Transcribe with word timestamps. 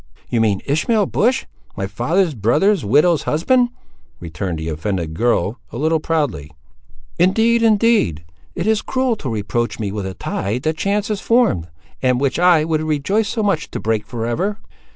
"You 0.29 0.41
mean 0.41 0.63
Ishmael 0.65 1.05
Bush, 1.05 1.45
my 1.77 1.85
father's 1.85 2.33
brother's 2.33 2.83
widow's 2.83 3.21
husband," 3.29 3.69
returned 4.19 4.57
the 4.57 4.67
offended 4.69 5.13
girl, 5.13 5.59
a 5.71 5.77
little 5.77 5.99
proudly.—"Indeed, 5.99 7.61
indeed, 7.61 8.25
it 8.55 8.65
is 8.65 8.81
cruel 8.81 9.15
to 9.17 9.29
reproach 9.29 9.77
me 9.79 9.91
with 9.91 10.07
a 10.07 10.15
tie 10.15 10.57
that 10.57 10.75
chance 10.77 11.09
has 11.09 11.21
formed, 11.21 11.67
and 12.01 12.19
which 12.19 12.39
I 12.39 12.63
would 12.63 12.81
rejoice 12.81 13.29
so 13.29 13.43
much 13.43 13.69
to 13.69 13.79
break 13.79 14.07
for 14.07 14.25
ever!" 14.25 14.57